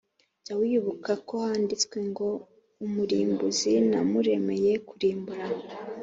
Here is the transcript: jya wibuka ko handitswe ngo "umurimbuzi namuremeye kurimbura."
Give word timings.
jya 0.45 0.53
wibuka 0.61 1.11
ko 1.27 1.33
handitswe 1.47 1.97
ngo 2.09 2.27
"umurimbuzi 2.85 3.71
namuremeye 3.89 4.71
kurimbura." 4.87 5.47